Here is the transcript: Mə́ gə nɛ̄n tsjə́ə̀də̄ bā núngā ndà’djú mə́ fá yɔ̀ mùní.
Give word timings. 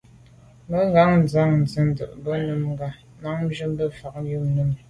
Mə́ 0.69 0.81
gə 0.93 1.01
nɛ̄n 1.09 1.23
tsjə́ə̀də̄ 1.69 2.07
bā 2.23 2.33
núngā 2.61 2.87
ndà’djú 3.19 3.65
mə́ 3.77 3.87
fá 3.99 4.09
yɔ̀ 4.29 4.41
mùní. 4.53 4.75